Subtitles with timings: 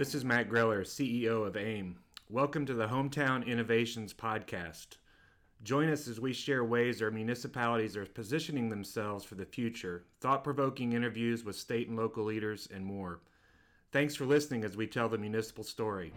[0.00, 1.98] This is Matt Greller, CEO of AIM.
[2.30, 4.96] Welcome to the Hometown Innovations Podcast.
[5.62, 10.42] Join us as we share ways our municipalities are positioning themselves for the future, thought
[10.42, 13.20] provoking interviews with state and local leaders, and more.
[13.92, 16.14] Thanks for listening as we tell the municipal story.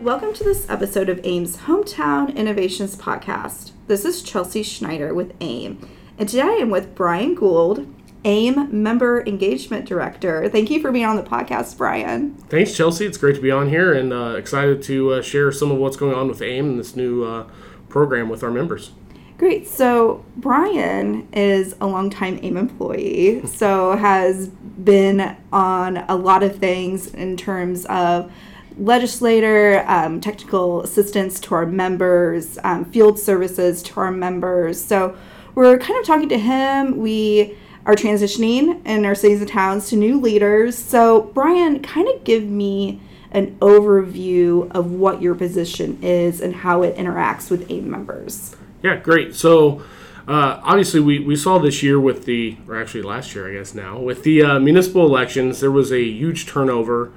[0.00, 3.70] Welcome to this episode of AIM's Hometown Innovations Podcast.
[3.86, 7.86] This is Chelsea Schneider with AIM, and today I am with Brian Gould,
[8.24, 10.48] AIM Member Engagement Director.
[10.48, 12.34] Thank you for being on the podcast, Brian.
[12.48, 13.06] Thanks, Chelsea.
[13.06, 15.96] It's great to be on here and uh, excited to uh, share some of what's
[15.96, 17.48] going on with AIM and this new uh,
[17.88, 18.90] program with our members.
[19.36, 19.68] Great.
[19.68, 27.14] So, Brian is a longtime AIM employee, so has been on a lot of things
[27.14, 28.32] in terms of
[28.76, 34.84] legislator, um, technical assistance to our members, um, field services to our members.
[34.84, 35.16] So
[35.58, 36.98] we're kind of talking to him.
[36.98, 40.78] We are transitioning in our cities and towns to new leaders.
[40.78, 43.00] So, Brian, kind of give me
[43.32, 48.54] an overview of what your position is and how it interacts with AIM members.
[48.84, 49.34] Yeah, great.
[49.34, 49.82] So,
[50.28, 53.74] uh, obviously, we, we saw this year with the, or actually last year, I guess
[53.74, 57.10] now, with the uh, municipal elections, there was a huge turnover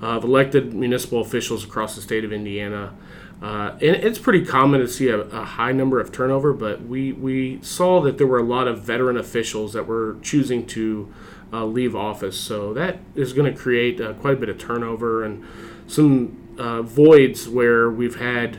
[0.00, 2.94] of elected municipal officials across the state of Indiana.
[3.40, 7.12] Uh, and it's pretty common to see a, a, high number of turnover, but we,
[7.12, 11.12] we saw that there were a lot of veteran officials that were choosing to
[11.52, 12.38] uh, leave office.
[12.38, 15.46] So that is going to create uh, quite a bit of turnover and
[15.86, 18.58] some uh, voids where we've had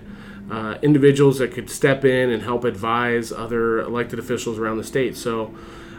[0.50, 5.16] uh, individuals that could step in and help advise other elected officials around the state.
[5.16, 5.54] So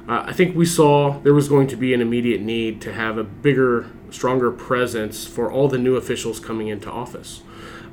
[0.09, 3.19] uh, I think we saw there was going to be an immediate need to have
[3.19, 7.43] a bigger, stronger presence for all the new officials coming into office.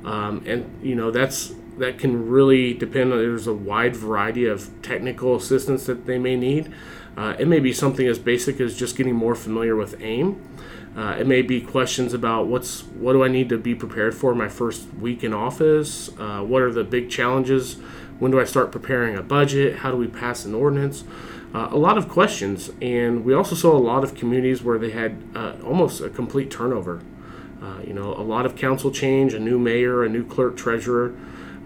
[0.04, 4.68] Um, and, you know, that's that can really depend on there's a wide variety of
[4.82, 6.72] technical assistance that they may need.
[7.16, 10.42] Uh, it may be something as basic as just getting more familiar with AIM.
[10.96, 14.34] Uh, it may be questions about what's what do I need to be prepared for
[14.34, 16.10] my first week in office?
[16.18, 17.74] Uh, what are the big challenges?
[18.18, 19.76] When do I start preparing a budget?
[19.76, 21.04] How do we pass an ordinance?
[21.54, 24.90] uh, a lot of questions, and we also saw a lot of communities where they
[24.90, 27.00] had uh, almost a complete turnover.
[27.62, 31.14] Uh, you know, a lot of council change, a new mayor, a new clerk treasurer,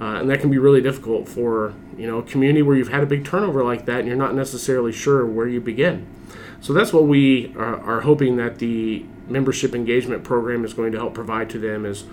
[0.01, 3.03] uh, and that can be really difficult for you know a community where you've had
[3.03, 6.07] a big turnover like that, and you're not necessarily sure where you begin.
[6.61, 10.99] So that's what we are, are hoping that the membership engagement program is going to
[10.99, 12.05] help provide to them is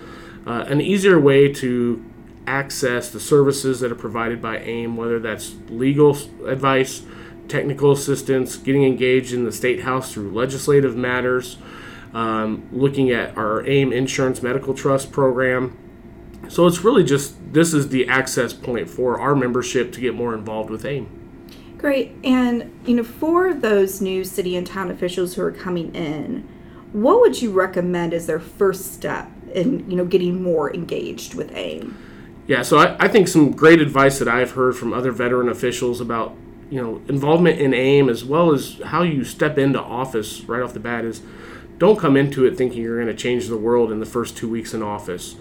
[0.46, 2.04] uh, an easier way to
[2.46, 7.02] access the services that are provided by AIM, whether that's legal advice
[7.50, 11.58] technical assistance, getting engaged in the state house through legislative matters,
[12.12, 15.76] um, looking at our AIM Insurance Medical Trust program.
[16.48, 20.34] So it's really just this is the access point for our membership to get more
[20.34, 21.16] involved with AIM.
[21.78, 22.14] Great.
[22.24, 26.46] And, you know, for those new city and town officials who are coming in,
[26.92, 31.54] what would you recommend as their first step in, you know, getting more engaged with
[31.56, 31.96] AIM?
[32.46, 36.00] Yeah, so I, I think some great advice that I've heard from other veteran officials
[36.00, 36.36] about
[36.68, 40.72] you know involvement in aim as well as how you step into office right off
[40.72, 41.20] the bat is
[41.80, 44.48] don't come into it thinking you're going to change the world in the first two
[44.48, 45.34] weeks in office.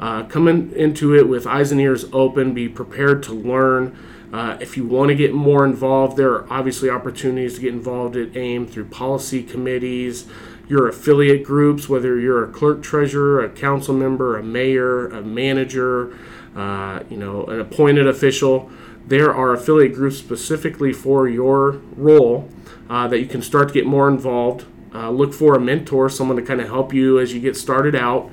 [0.00, 3.96] Uh, come in, into it with eyes and ears open be prepared to learn.
[4.32, 8.16] Uh, if you want to get more involved there are obviously opportunities to get involved
[8.16, 10.26] at aim through policy committees
[10.66, 16.16] your affiliate groups whether you're a clerk treasurer a council member a mayor a manager
[16.56, 18.70] uh, you know an appointed official.
[19.06, 22.48] There are affiliate groups specifically for your role
[22.88, 24.64] uh, that you can start to get more involved.
[24.94, 27.94] Uh, look for a mentor, someone to kind of help you as you get started
[27.94, 28.30] out.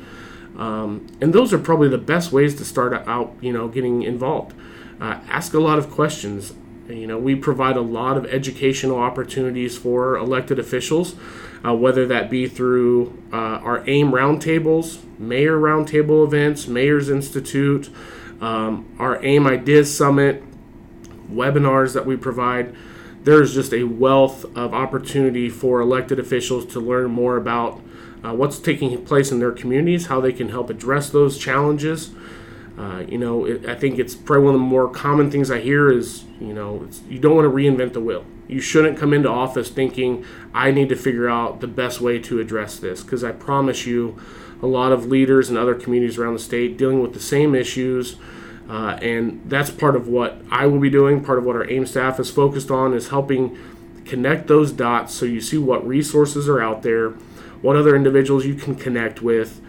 [0.57, 4.53] Um, and those are probably the best ways to start out, you know, getting involved.
[4.99, 6.53] Uh, ask a lot of questions.
[6.89, 11.15] You know, we provide a lot of educational opportunities for elected officials,
[11.63, 17.89] uh, whether that be through uh, our AIM roundtables, mayor roundtable events, Mayor's Institute,
[18.41, 20.43] um, our AIM Ideas Summit,
[21.31, 22.75] webinars that we provide.
[23.23, 27.81] There's just a wealth of opportunity for elected officials to learn more about
[28.23, 32.11] uh, what's taking place in their communities, how they can help address those challenges.
[32.77, 35.59] Uh, you know, it, I think it's probably one of the more common things I
[35.59, 38.25] hear is, you know, you don't want to reinvent the wheel.
[38.47, 42.39] You shouldn't come into office thinking, I need to figure out the best way to
[42.39, 43.03] address this.
[43.03, 44.17] Because I promise you,
[44.61, 48.15] a lot of leaders and other communities around the state dealing with the same issues
[48.69, 51.23] uh, and that's part of what I will be doing.
[51.23, 53.57] Part of what our AIM staff is focused on is helping
[54.05, 57.09] connect those dots so you see what resources are out there,
[57.61, 59.61] what other individuals you can connect with,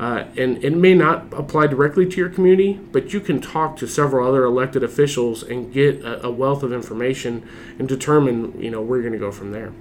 [0.00, 3.84] Uh, and it may not apply directly to your community, but you can talk to
[3.86, 7.42] several other elected officials and get a, a wealth of information
[7.80, 9.72] and determine, you know, where you're going to go from there.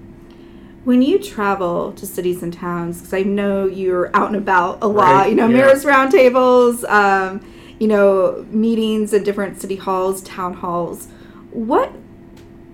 [0.86, 4.88] When you travel to cities and towns, because I know you're out and about a
[4.88, 5.58] lot, Right, you know, yeah.
[5.58, 7.42] mayor's roundtables, um,
[7.80, 11.08] you know, meetings at different city halls, town halls.
[11.52, 11.92] What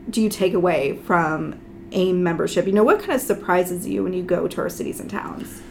[0.09, 1.59] do you take away from
[1.91, 2.65] AIM membership?
[2.65, 5.61] You know, what kind of surprises you when you go to our cities and towns?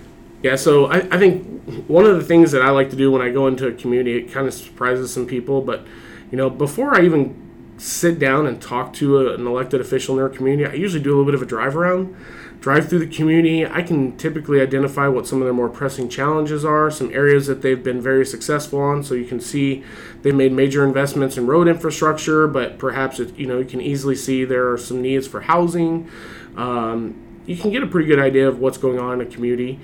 [0.42, 3.22] Yeah, so I, I think one of the things that I like to do when
[3.22, 5.86] I go into a community, it kind of surprises some people, but
[6.30, 7.41] you know, before I even
[7.82, 11.10] sit down and talk to a, an elected official in their community, I usually do
[11.10, 12.14] a little bit of a drive around,
[12.60, 13.66] drive through the community.
[13.66, 17.60] I can typically identify what some of their more pressing challenges are, some areas that
[17.60, 19.02] they've been very successful on.
[19.02, 19.82] So you can see
[20.22, 24.14] they've made major investments in road infrastructure, but perhaps it, you know you can easily
[24.14, 26.08] see there are some needs for housing.
[26.56, 29.80] Um, you can get a pretty good idea of what's going on in a community.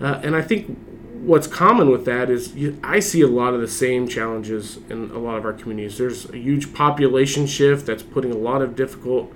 [0.00, 0.78] Uh, and I think
[1.20, 5.10] what's common with that is you, I see a lot of the same challenges in
[5.10, 5.98] a lot of our communities.
[5.98, 9.32] There's a huge population shift that's putting a lot of difficult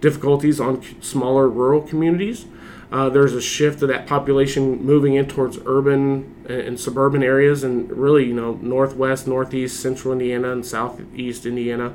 [0.00, 2.46] difficulties on smaller rural communities.
[2.92, 7.64] Uh, there's a shift of that population moving in towards urban and, and suburban areas,
[7.64, 11.94] and really, you know, northwest, northeast, central Indiana, and southeast Indiana.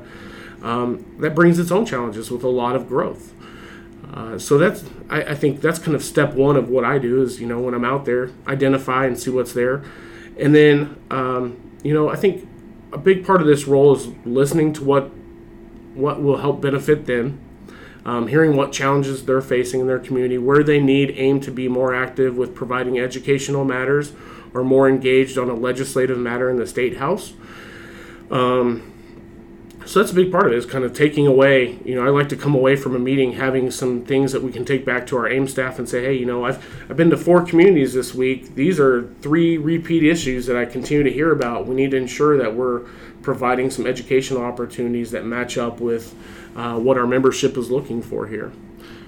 [0.62, 3.32] Um, that brings its own challenges with a lot of growth.
[4.12, 7.22] Uh, so that's I, I think that's kind of step one of what I do
[7.22, 9.82] is you know when I'm out there identify and see what's there,
[10.38, 12.46] and then um, you know I think
[12.92, 15.10] a big part of this role is listening to what
[15.94, 17.40] what will help benefit them,
[18.04, 21.68] um, hearing what challenges they're facing in their community, where they need AIM to be
[21.68, 24.12] more active with providing educational matters
[24.54, 27.32] or more engaged on a legislative matter in the state house.
[28.30, 28.92] Um,
[29.86, 32.10] so that's a big part of it is kind of taking away you know i
[32.10, 35.06] like to come away from a meeting having some things that we can take back
[35.06, 37.94] to our aim staff and say hey you know i've, I've been to four communities
[37.94, 38.54] this week.
[38.54, 41.66] These are three repeat issues that i continue to hear about.
[41.66, 42.80] We need to ensure that we're
[43.22, 46.14] providing some educational opportunities that match up with
[46.56, 48.52] uh, what our membership is looking for here.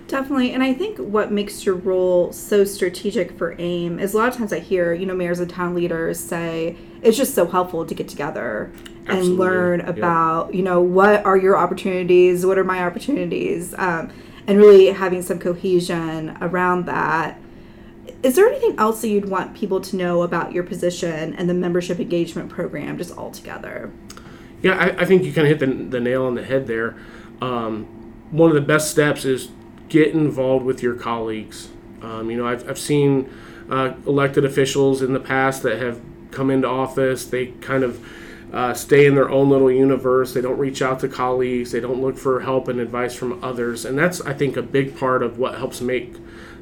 [0.06, 0.52] Definitely.
[0.52, 4.36] And I think what makes your role so strategic for AIM is a lot of
[4.36, 7.94] times I hear, you know, mayors and town leaders say it's just so helpful to
[7.94, 8.70] get together
[9.06, 12.46] and learn about, you know, what are your opportunities?
[12.46, 13.74] What are my opportunities?
[13.76, 14.10] Um,
[14.46, 17.38] and really having some cohesion around that.
[18.22, 21.54] Is there anything else that you'd want people to know about your position and the
[21.54, 23.92] membership engagement program just altogether?
[24.62, 26.96] Yeah, I, I think you kind of hit the, the nail on the head there.
[27.40, 27.84] Um,
[28.30, 29.50] one of the best steps is
[29.88, 31.68] get involved with your colleagues.
[32.02, 33.30] Um, you know, I've, I've seen
[33.70, 36.00] uh, elected officials in the past that have
[36.30, 38.04] come into office, they kind of
[38.54, 40.32] uh, stay in their own little universe.
[40.32, 41.72] They don't reach out to colleagues.
[41.72, 43.84] They don't look for help and advice from others.
[43.84, 46.14] And that's, I think, a big part of what helps make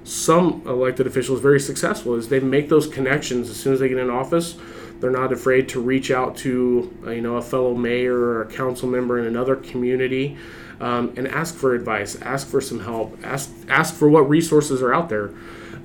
[0.02, 3.98] some elected officials very successful is they make those connections as soon as they get
[3.98, 4.56] in office.
[5.00, 8.88] They're not afraid to reach out to you know a fellow mayor or a council
[8.88, 10.38] member in another community
[10.80, 14.94] um, and ask for advice, ask for some help, ask ask for what resources are
[14.94, 15.30] out there.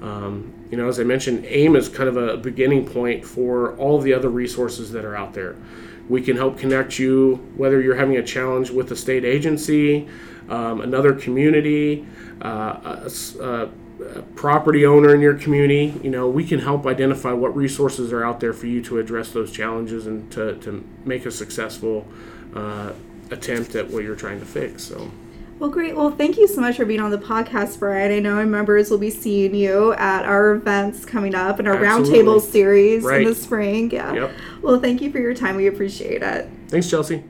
[0.01, 3.99] Um, you know, as I mentioned, AIM is kind of a beginning point for all
[3.99, 5.55] the other resources that are out there.
[6.09, 10.07] We can help connect you whether you're having a challenge with a state agency,
[10.49, 12.05] um, another community,
[12.41, 12.47] uh,
[13.05, 13.11] a,
[13.41, 13.69] a-
[14.15, 15.91] a property owner in your community.
[16.03, 19.31] You know, we can help identify what resources are out there for you to address
[19.31, 22.07] those challenges and to, to make a successful
[22.53, 22.93] uh,
[23.31, 24.83] attempt at what you're trying to fix.
[24.83, 25.09] So.
[25.59, 25.95] Well, great.
[25.95, 28.11] Well, thank you so much for being on the podcast, Brian.
[28.11, 31.83] I know our members will be seeing you at our events coming up and our
[31.83, 32.19] Absolutely.
[32.19, 33.21] roundtable series Right.
[33.21, 33.89] in the spring.
[33.89, 34.13] Yeah.
[34.13, 34.31] Yep.
[34.61, 35.55] Well, thank you for your time.
[35.55, 36.47] We appreciate it.
[36.69, 37.23] Thanks, Chelsea.